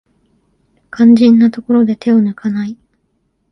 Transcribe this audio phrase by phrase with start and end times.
[0.89, 2.75] 肝心なところで手を抜かない